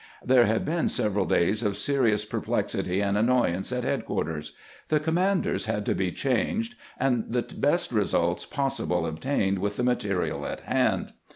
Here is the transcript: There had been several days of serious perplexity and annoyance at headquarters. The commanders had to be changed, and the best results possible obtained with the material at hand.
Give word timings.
There 0.25 0.45
had 0.47 0.65
been 0.65 0.89
several 0.89 1.25
days 1.25 1.61
of 1.61 1.77
serious 1.77 2.25
perplexity 2.25 3.01
and 3.01 3.15
annoyance 3.15 3.71
at 3.71 3.83
headquarters. 3.83 4.53
The 4.87 4.99
commanders 4.99 5.65
had 5.65 5.85
to 5.85 5.93
be 5.93 6.11
changed, 6.11 6.73
and 6.99 7.25
the 7.29 7.43
best 7.43 7.91
results 7.91 8.43
possible 8.47 9.05
obtained 9.05 9.59
with 9.59 9.77
the 9.77 9.83
material 9.83 10.43
at 10.47 10.61
hand. 10.61 11.13